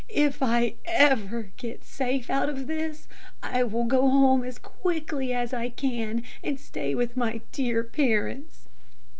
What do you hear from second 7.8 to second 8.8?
parents!"